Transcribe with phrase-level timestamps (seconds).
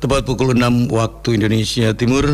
[0.00, 2.24] Tepat pukul 6 waktu Indonesia Timur,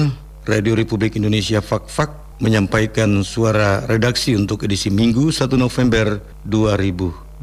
[0.46, 7.42] Radio Republik Indonesia Fak-Fak menyampaikan suara redaksi untuk edisi Minggu 1 November 2020.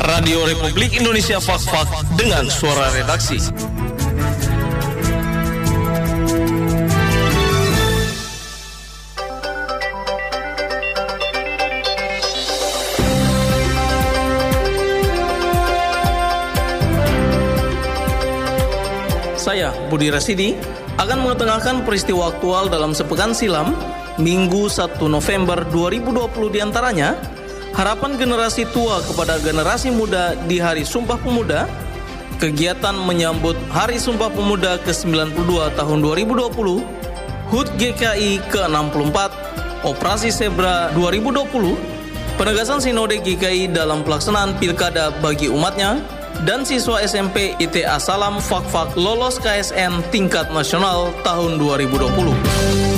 [0.00, 3.36] Radio Republik Indonesia Fak-Fak dengan suara redaksi.
[19.42, 20.54] Saya, Budi Rasidi,
[21.02, 23.74] akan mengetengahkan peristiwa aktual dalam sepekan silam,
[24.22, 27.18] Minggu 1 November 2020 di antaranya,
[27.74, 31.66] harapan generasi tua kepada generasi muda di Hari Sumpah Pemuda,
[32.38, 39.18] kegiatan menyambut Hari Sumpah Pemuda ke-92 tahun 2020, HUT GKI ke-64,
[39.82, 45.98] Operasi Zebra 2020, penegasan Sinode GKI dalam pelaksanaan pilkada bagi umatnya,
[46.42, 52.91] dan siswa SMP ITA Salam Fakfak lolos KSN tingkat nasional tahun 2020.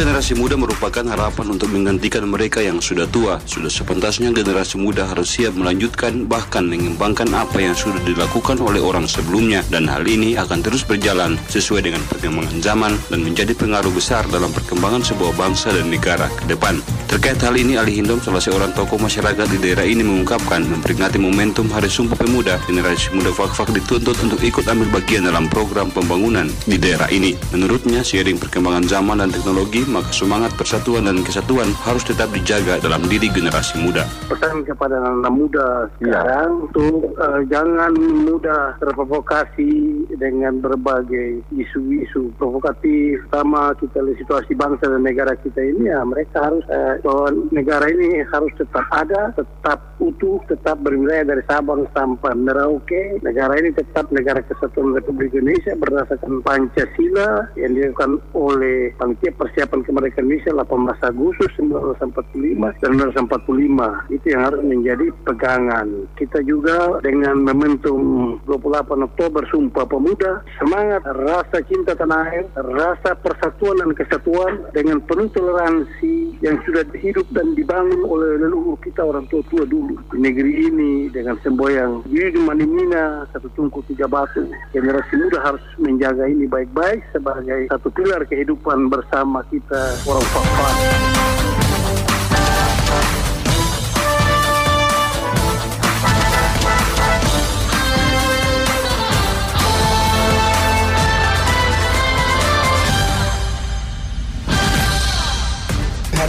[0.00, 3.36] Generasi muda merupakan harapan untuk menggantikan mereka yang sudah tua.
[3.44, 9.04] Sudah sepentasnya generasi muda harus siap melanjutkan bahkan mengembangkan apa yang sudah dilakukan oleh orang
[9.04, 14.24] sebelumnya dan hal ini akan terus berjalan sesuai dengan perkembangan zaman dan menjadi pengaruh besar
[14.32, 16.80] dalam perkembangan sebuah bangsa dan negara ke depan.
[17.10, 21.66] Terkait hal ini, Ali Hindom, salah seorang tokoh masyarakat di daerah ini mengungkapkan memperingati momentum
[21.66, 26.78] Hari Sumpah Pemuda, generasi muda Fakfak dituntut untuk ikut ambil bagian dalam program pembangunan di
[26.78, 27.34] daerah ini.
[27.50, 33.02] Menurutnya, seiring perkembangan zaman dan teknologi, maka semangat persatuan dan kesatuan harus tetap dijaga dalam
[33.10, 34.06] diri generasi muda.
[34.30, 36.64] Pesan kepada anak muda sekarang ya.
[36.70, 43.26] untuk uh, jangan mudah terprovokasi dengan berbagai isu-isu provokatif.
[43.26, 47.90] Pertama kita lihat situasi bangsa dan negara kita ini ya mereka harus uh, bahwa negara
[47.90, 53.20] ini harus tetap ada, tetap utuh, tetap berwilayah dari Sabang sampai Merauke.
[53.20, 60.26] Negara ini tetap negara kesatuan Republik Indonesia berdasarkan Pancasila yang dilakukan oleh Panitia Persiapan kemerdekaan
[60.26, 62.90] Indonesia 18 Agustus 1945 dan
[63.28, 65.86] 1945 itu yang harus menjadi pegangan.
[66.16, 68.00] Kita juga dengan momentum
[68.48, 75.28] 28 Oktober Sumpah Pemuda semangat rasa cinta tanah air rasa persatuan dan kesatuan dengan penuh
[75.34, 81.38] toleransi yang sudah hidup dan dibangun oleh leluhur kita orang tua-tua dulu negeri ini dengan
[81.40, 87.88] semboyang Yudi Manimina satu tungku tiga batu generasi muda harus menjaga ini baik-baik sebagai satu
[87.92, 91.39] pilar kehidupan bersama kita orang Papua.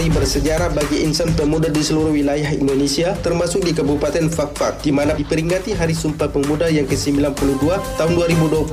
[0.01, 5.13] Hari bersejarah bagi insan pemuda di seluruh wilayah Indonesia termasuk di Kabupaten Fakfak di mana
[5.13, 7.61] diperingati Hari Sumpah Pemuda yang ke-92
[8.01, 8.65] tahun 2020.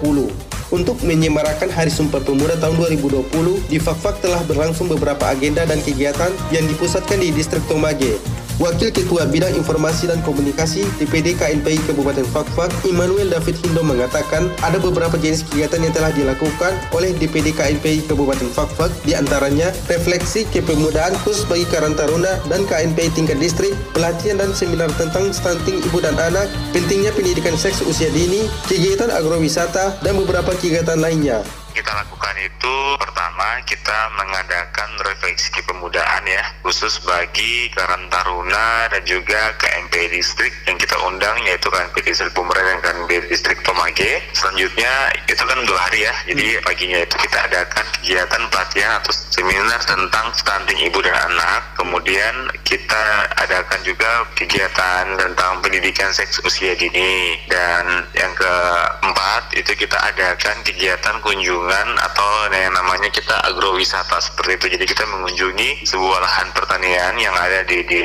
[0.73, 3.29] Untuk menyemarakan Hari Sumpah Pemuda tahun 2020,
[3.69, 8.17] di Fakfak telah berlangsung beberapa agenda dan kegiatan yang dipusatkan di Distrik Tomage.
[8.59, 14.83] Wakil Ketua Bidang Informasi dan Komunikasi DPD KNPI Kabupaten Fakfak, Immanuel David Hindo mengatakan ada
[14.83, 21.15] beberapa jenis kegiatan yang telah dilakukan oleh DPD KNPI Kabupaten Fakfak, di antaranya refleksi kepemudaan
[21.23, 26.19] khusus bagi Karang Taruna dan KNPI tingkat distrik, pelatihan dan seminar tentang stunting ibu dan
[26.19, 31.47] anak, pentingnya pendidikan seks usia dini, kegiatan agrowisata, dan beberapa kegiatan lainnya
[31.79, 39.55] kita lakukan itu pertama kita mengadakan refleksi kepemudaan ya khusus bagi Karang Taruna dan juga
[39.63, 44.91] KMP Distrik yang kita undang yaitu KMP Distrik Pemerintah dan KMP Distrik Tomage selanjutnya
[45.31, 46.67] itu kan dua hari ya jadi hmm.
[46.67, 52.35] paginya itu kita adakan kegiatan pelatihan atau seminar tentang stunting ibu dan anak kemudian
[52.67, 60.61] kita adakan juga kegiatan tentang pendidikan seks usia dini dan yang keempat itu kita adakan
[60.69, 64.67] kegiatan kunjungan atau yang namanya kita agrowisata seperti itu.
[64.77, 68.05] Jadi kita mengunjungi sebuah lahan pertanian yang ada di, di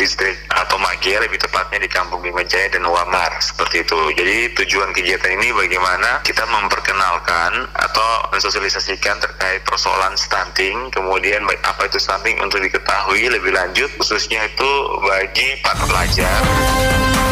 [0.00, 4.00] distrik atau Mage lebih tepatnya di Kampung Bima Jaya dan Wamar seperti itu.
[4.16, 12.00] Jadi tujuan kegiatan ini bagaimana kita memperkenalkan atau mensosialisasikan terkait persoalan stunting, kemudian apa itu
[12.00, 14.70] stunting untuk diketahui lebih lanjut khususnya itu
[15.04, 17.29] bagi para pelajar.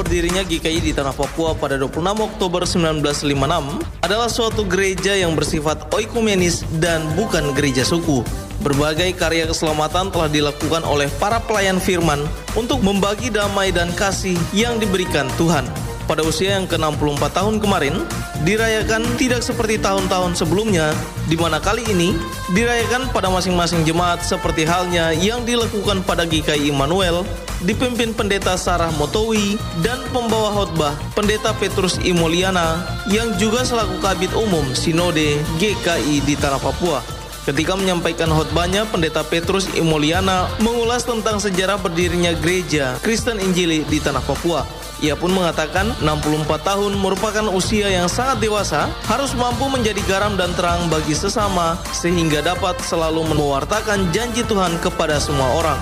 [0.00, 6.64] Berdirinya GKI di Tanah Papua pada 26 Oktober 1956 adalah suatu gereja yang bersifat oikumenis
[6.80, 8.24] dan bukan gereja suku.
[8.64, 12.24] Berbagai karya keselamatan telah dilakukan oleh para pelayan firman
[12.56, 17.94] untuk membagi damai dan kasih yang diberikan Tuhan pada usia yang ke-64 tahun kemarin
[18.42, 20.90] dirayakan tidak seperti tahun-tahun sebelumnya
[21.30, 22.18] di mana kali ini
[22.50, 27.22] dirayakan pada masing-masing jemaat seperti halnya yang dilakukan pada GKI Immanuel
[27.62, 29.54] dipimpin pendeta Sarah Motowi
[29.86, 36.58] dan pembawa khotbah pendeta Petrus Imoliana yang juga selaku kabit umum Sinode GKI di Tanah
[36.58, 37.20] Papua.
[37.40, 44.20] Ketika menyampaikan khotbahnya, Pendeta Petrus Imoliana mengulas tentang sejarah berdirinya gereja Kristen Injili di Tanah
[44.20, 44.62] Papua.
[45.00, 50.52] Ia pun mengatakan 64 tahun merupakan usia yang sangat dewasa, harus mampu menjadi garam dan
[50.52, 55.80] terang bagi sesama sehingga dapat selalu mewartakan janji Tuhan kepada semua orang.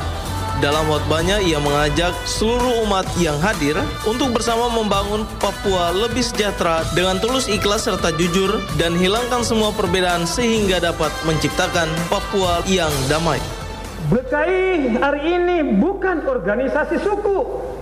[0.59, 7.23] Dalam khotbahnya ia mengajak seluruh umat yang hadir untuk bersama membangun Papua lebih sejahtera dengan
[7.23, 13.39] tulus ikhlas serta jujur dan hilangkan semua perbedaan sehingga dapat menciptakan Papua yang damai.
[14.11, 17.39] BKI hari ini bukan organisasi suku.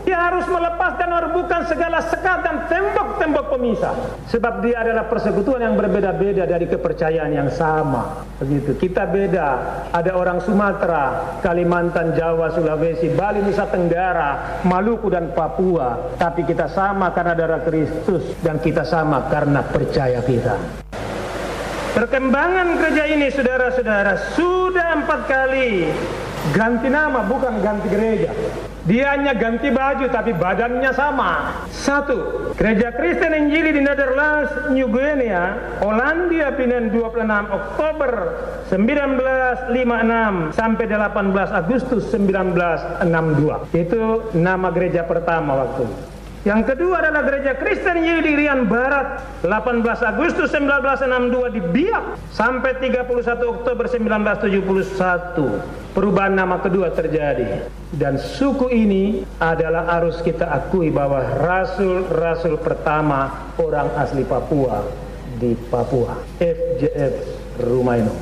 [0.06, 3.90] Dia harus melepas dan merebukan segala sekat dan tembok-tembok pemisah.
[4.30, 8.22] Sebab dia adalah persekutuan yang berbeda-beda dari kepercayaan yang sama.
[8.38, 8.78] Begitu.
[8.78, 9.48] Kita beda.
[9.90, 16.14] Ada orang Sumatera, Kalimantan, Jawa, Sulawesi, Bali, Nusa Tenggara, Maluku dan Papua.
[16.14, 20.54] Tapi kita sama karena darah Kristus dan kita sama karena percaya kita.
[21.98, 25.90] Perkembangan gereja ini saudara-saudara sudah empat kali
[26.54, 28.30] ganti nama bukan ganti gereja.
[28.86, 31.66] Dia hanya ganti baju tapi badannya sama.
[31.74, 38.12] Satu, gereja Kristen Injili di Netherlands, New Guinea, Hollandia pindah 26 Oktober
[38.70, 43.74] 1956 sampai 18 Agustus 1962.
[43.74, 46.15] Itu nama gereja pertama waktu.
[46.46, 53.02] Yang kedua adalah gereja Kristen Yudirian Barat 18 Agustus 1962 di Biak sampai 31
[53.50, 55.90] Oktober 1971.
[55.90, 63.90] Perubahan nama kedua terjadi dan suku ini adalah harus kita akui bahwa rasul-rasul pertama orang
[63.98, 64.86] asli Papua
[65.42, 67.14] di Papua FJF
[67.58, 68.14] Rumaino.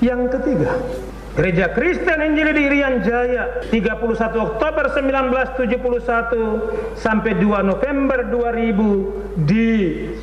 [0.00, 0.80] Yang ketiga,
[1.36, 9.68] Gereja Kristen Injili di Irian Jaya 31 Oktober 1971 sampai 2 November 2000 di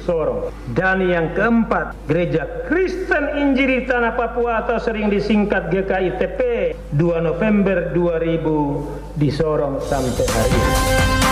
[0.01, 0.49] Sorong.
[0.73, 7.93] Dan yang keempat, Gereja Kristen Injili di Tanah Papua atau sering disingkat GKITP 2 November
[7.93, 11.22] 2000 di Sorong sampai hari ini.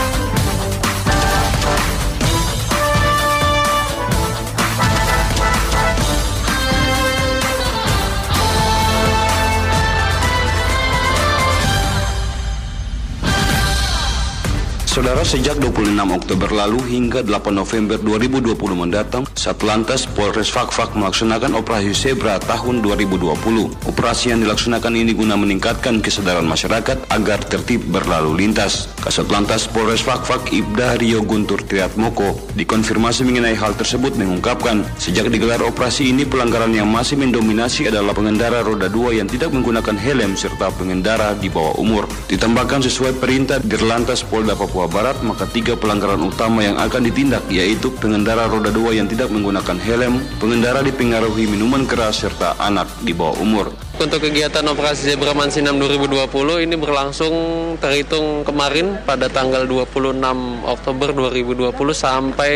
[14.91, 21.95] Saudara, sejak 26 Oktober lalu hingga 8 November 2020 mendatang, Satlantas Polres Fakfak melaksanakan operasi
[21.95, 23.71] Zebra tahun 2020.
[23.87, 28.91] Operasi yang dilaksanakan ini guna meningkatkan kesadaran masyarakat agar tertib berlalu lintas.
[28.99, 36.11] Kasatlantas Polres Fakfak Ibda Rio Guntur Triatmoko dikonfirmasi mengenai hal tersebut mengungkapkan, sejak digelar operasi
[36.11, 41.31] ini pelanggaran yang masih mendominasi adalah pengendara roda dua yang tidak menggunakan helm serta pengendara
[41.39, 42.11] di bawah umur.
[42.27, 47.45] Ditambahkan sesuai perintah Dirlantas Polda Papua Papua Barat, maka tiga pelanggaran utama yang akan ditindak
[47.53, 53.13] yaitu pengendara roda dua yang tidak menggunakan helm, pengendara dipengaruhi minuman keras, serta anak di
[53.13, 53.69] bawah umur.
[53.99, 57.33] Untuk kegiatan operasi Zebra Mansinam 2020 ini berlangsung
[57.75, 60.15] terhitung kemarin pada tanggal 26
[60.63, 62.53] Oktober 2020 sampai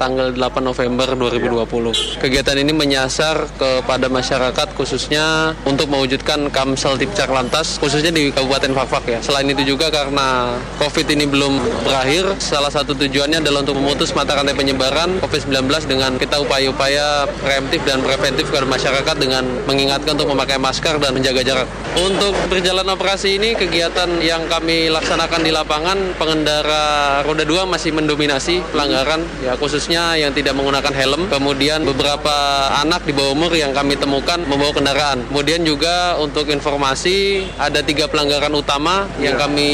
[0.00, 2.24] tanggal 8 November 2020.
[2.24, 9.04] Kegiatan ini menyasar kepada masyarakat khususnya untuk mewujudkan Kamsel Tipcak Lantas khususnya di Kabupaten Fakfak
[9.12, 9.18] ya.
[9.20, 14.40] Selain itu juga karena COVID ini belum berakhir, salah satu tujuannya adalah untuk memutus mata
[14.40, 20.56] rantai penyebaran COVID-19 dengan kita upaya-upaya preemptif dan preventif kepada masyarakat dengan mengingatkan untuk memakai
[20.56, 21.68] masker masker dan menjaga jarak.
[21.98, 28.64] Untuk berjalan operasi ini kegiatan yang kami laksanakan di lapangan pengendara roda 2 masih mendominasi
[28.72, 31.28] pelanggaran ya khususnya yang tidak menggunakan helm.
[31.28, 32.32] Kemudian beberapa
[32.80, 35.28] anak di bawah umur yang kami temukan membawa kendaraan.
[35.28, 39.44] Kemudian juga untuk informasi ada tiga pelanggaran utama yang ya.
[39.44, 39.70] kami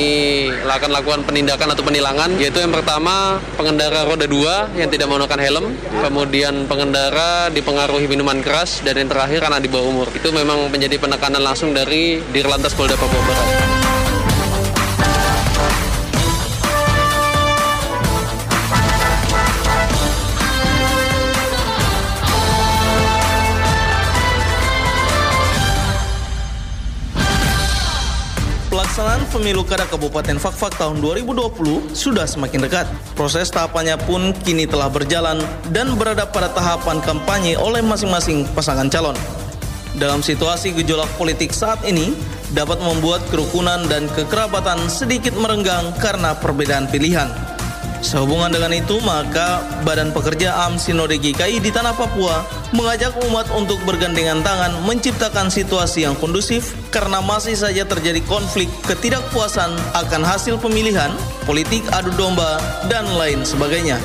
[0.64, 5.64] akan lakukan penindakan atau penilangan yaitu yang pertama pengendara roda 2 yang tidak menggunakan helm,
[6.02, 10.08] kemudian pengendara dipengaruhi minuman keras dan yang terakhir anak di bawah umur.
[10.10, 13.48] Itu memang menjadi penekanan langsung dari Dirlantas Polda Papua Barat.
[28.74, 32.86] Pelaksanaan pemilu kada Kabupaten Fakfak tahun 2020 sudah semakin dekat.
[33.18, 35.42] Proses tahapannya pun kini telah berjalan
[35.74, 39.18] dan berada pada tahapan kampanye oleh masing-masing pasangan calon.
[39.94, 42.18] Dalam situasi gejolak politik saat ini,
[42.50, 47.30] dapat membuat kerukunan dan kekerabatan sedikit merenggang karena perbedaan pilihan.
[48.04, 52.44] Sehubungan dengan itu, maka Badan Pekerja AM Sinode GKI di Tanah Papua
[52.76, 59.72] mengajak umat untuk bergandengan tangan menciptakan situasi yang kondusif karena masih saja terjadi konflik ketidakpuasan
[59.96, 61.16] akan hasil pemilihan,
[61.48, 62.60] politik adu domba,
[62.92, 63.96] dan lain sebagainya.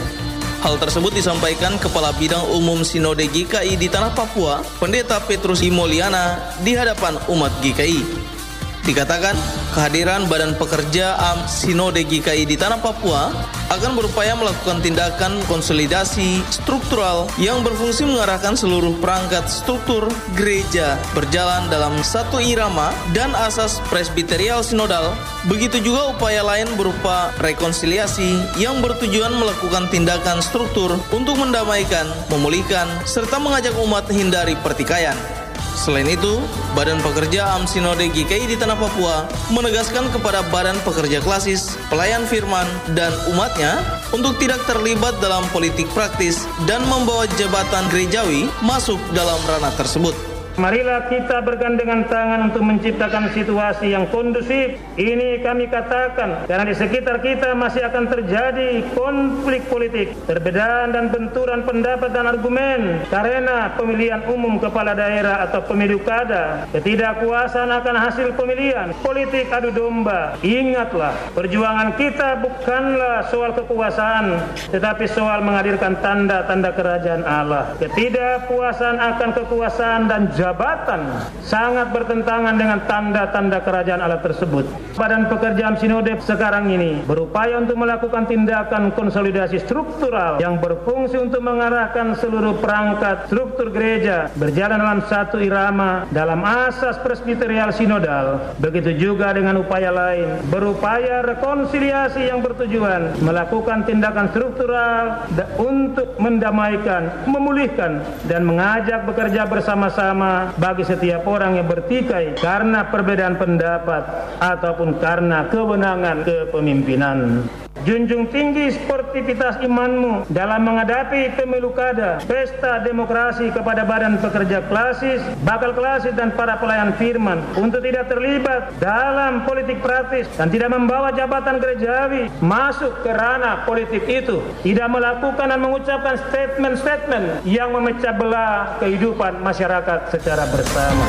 [0.59, 6.75] Hal tersebut disampaikan Kepala Bidang Umum Sinode GKI di Tanah Papua, Pendeta Petrus Imoliana, di
[6.75, 8.38] hadapan umat GKI.
[8.87, 9.35] Dikatakan,
[9.75, 13.29] kehadiran Badan Pekerja AM Sinode GKI di Tanah Papua
[13.69, 22.01] akan berupaya melakukan tindakan konsolidasi struktural yang berfungsi mengarahkan seluruh perangkat struktur gereja berjalan dalam
[22.01, 25.13] satu irama dan asas presbiterial sinodal.
[25.45, 33.37] Begitu juga upaya lain berupa rekonsiliasi yang bertujuan melakukan tindakan struktur untuk mendamaikan, memulihkan, serta
[33.37, 35.38] mengajak umat hindari pertikaian.
[35.79, 36.43] Selain itu,
[36.75, 42.67] Badan Pekerja AM Sinode GKI di Tanah Papua menegaskan kepada Badan Pekerja Klasis, pelayan firman,
[42.99, 43.79] dan umatnya
[44.11, 50.28] untuk tidak terlibat dalam politik praktis dan membawa jabatan gerejawi masuk dalam ranah tersebut.
[50.59, 54.75] Marilah kita bergandengan tangan untuk menciptakan situasi yang kondusif.
[54.99, 61.63] Ini kami katakan karena di sekitar kita masih akan terjadi konflik politik, perbedaan dan benturan
[61.63, 68.91] pendapat dan argumen karena pemilihan umum kepala daerah atau pemilu kada, ketidakpuasan akan hasil pemilihan,
[68.99, 70.35] politik adu domba.
[70.43, 74.43] Ingatlah, perjuangan kita bukanlah soal kekuasaan,
[74.75, 77.79] tetapi soal menghadirkan tanda-tanda kerajaan Allah.
[77.79, 84.65] Ketidakpuasan akan kekuasaan dan jabatan sangat bertentangan dengan tanda-tanda kerajaan Allah tersebut.
[84.97, 92.17] Badan pekerjaan sinode sekarang ini berupaya untuk melakukan tindakan konsolidasi struktural yang berfungsi untuk mengarahkan
[92.17, 98.57] seluruh perangkat struktur gereja berjalan dalam satu irama dalam asas presbiterial sinodal.
[98.57, 105.29] Begitu juga dengan upaya lain berupaya rekonsiliasi yang bertujuan melakukan tindakan struktural
[105.61, 114.03] untuk mendamaikan, memulihkan dan mengajak bekerja bersama-sama bagi setiap orang yang bertikai karena perbedaan pendapat
[114.39, 117.45] ataupun karena kewenangan kepemimpinan.
[117.87, 125.71] Junjung tinggi sportivitas imanmu dalam menghadapi pemilu kada, pesta demokrasi kepada badan pekerja klasis, bakal
[125.71, 131.63] klasis dan para pelayan firman untuk tidak terlibat dalam politik praktis dan tidak membawa jabatan
[131.63, 139.39] gerejawi masuk ke ranah politik itu, tidak melakukan dan mengucapkan statement-statement yang memecah belah kehidupan
[139.39, 141.07] masyarakat secara bersama.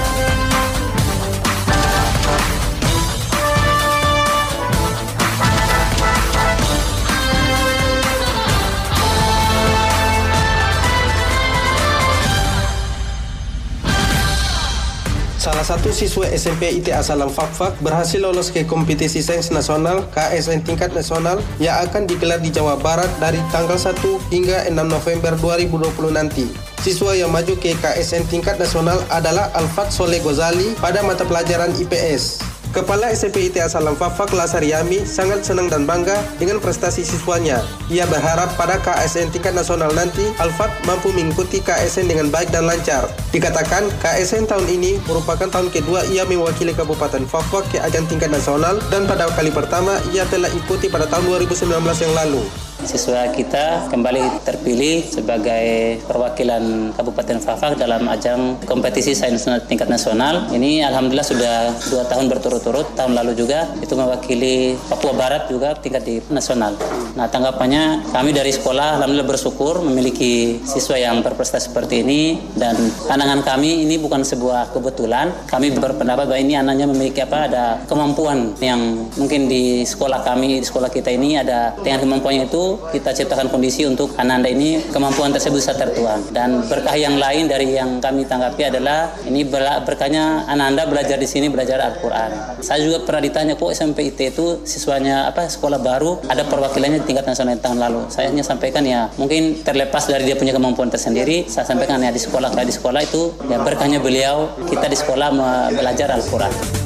[15.60, 20.88] Salah satu siswa SMP IT Asalam Fakfak berhasil lolos ke kompetisi sains nasional KSN tingkat
[20.96, 23.92] nasional yang akan digelar di Jawa Barat dari tanggal 1
[24.32, 26.48] hingga 6 November 2020 nanti.
[26.80, 32.49] Siswa yang maju ke KSN tingkat nasional adalah Alfat Soleh Gozali pada mata pelajaran IPS.
[32.70, 37.58] Kepala SMP IT Asalam Fafak Lasariami sangat senang dan bangga dengan prestasi siswanya.
[37.90, 43.10] Ia berharap pada KSN tingkat nasional nanti, Alfat mampu mengikuti KSN dengan baik dan lancar.
[43.34, 48.78] Dikatakan, KSN tahun ini merupakan tahun kedua ia mewakili Kabupaten Fafak ke ajang tingkat nasional
[48.86, 52.69] dan pada kali pertama ia telah ikuti pada tahun 2019 yang lalu.
[52.80, 60.48] Siswa kita kembali terpilih sebagai perwakilan Kabupaten Fafak dalam ajang kompetisi sains tingkat nasional.
[60.48, 61.56] Ini alhamdulillah sudah
[61.92, 62.96] dua tahun berturut-turut.
[62.96, 66.76] Tahun lalu juga itu mewakili Papua Barat juga tingkat di nasional.
[67.18, 73.44] Nah tanggapannya kami dari sekolah alhamdulillah bersyukur memiliki siswa yang berprestasi seperti ini dan pandangan
[73.44, 75.32] kami ini bukan sebuah kebetulan.
[75.50, 80.66] Kami berpendapat bahwa ini anaknya memiliki apa ada kemampuan yang mungkin di sekolah kami di
[80.66, 85.58] sekolah kita ini ada dengan kemampuannya itu kita ciptakan kondisi untuk Ananda ini kemampuan tersebut
[85.60, 86.20] bisa tertuang.
[86.32, 91.52] Dan berkah yang lain dari yang kami tanggapi adalah ini berkahnya Ananda belajar di sini
[91.52, 92.60] belajar Al-Quran.
[92.64, 97.28] Saya juga pernah ditanya kok SMP IT itu siswanya apa sekolah baru ada perwakilannya tingkat
[97.28, 98.00] nasional tahun lalu.
[98.08, 101.44] Saya hanya sampaikan ya mungkin terlepas dari dia punya kemampuan tersendiri.
[101.46, 105.28] Saya sampaikan ya di sekolah di sekolah itu ya berkahnya beliau kita di sekolah
[105.76, 106.79] belajar Al-Quran.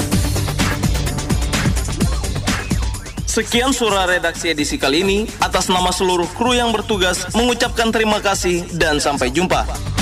[3.34, 5.18] Sekian suara redaksi edisi kali ini.
[5.42, 9.93] Atas nama seluruh kru yang bertugas mengucapkan terima kasih dan sampai jumpa.